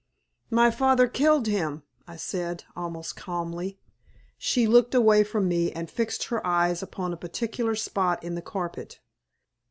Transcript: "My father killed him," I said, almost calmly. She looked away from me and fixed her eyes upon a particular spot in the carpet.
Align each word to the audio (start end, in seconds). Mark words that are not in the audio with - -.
"My 0.49 0.71
father 0.71 1.07
killed 1.07 1.45
him," 1.45 1.83
I 2.07 2.15
said, 2.15 2.63
almost 2.75 3.15
calmly. 3.15 3.77
She 4.35 4.65
looked 4.65 4.95
away 4.95 5.23
from 5.23 5.47
me 5.47 5.71
and 5.73 5.91
fixed 5.91 6.23
her 6.29 6.43
eyes 6.43 6.81
upon 6.81 7.13
a 7.13 7.17
particular 7.17 7.75
spot 7.75 8.23
in 8.23 8.33
the 8.33 8.41
carpet. 8.41 8.99